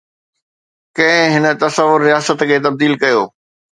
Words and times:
ڪنهن 0.97 1.43
هن 1.49 1.57
تصور 1.63 1.99
رياست 2.07 2.39
کي 2.51 2.57
تبديل 2.65 2.93
ڪيو؟ 3.03 3.21